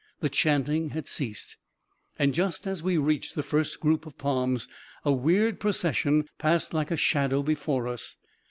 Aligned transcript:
The 0.19 0.29
chanting 0.29 0.89
had 0.89 1.07
ceased•.. 1.07 1.49
And 2.17 2.33
just 2.33 2.65
as 2.65 2.81
we 2.81 2.97
reached 2.97 3.35
the 3.35 3.43
first 3.43 3.79
group 3.79 4.07
of 4.07 4.17
palms, 4.17 4.67
a 5.05 5.11
weird 5.13 5.59
procession 5.59 6.27
passed 6.39 6.73
like 6.73 6.89
a 6.89 6.97
shadow 6.97 7.43
before 7.43 7.87
us. 7.87 8.15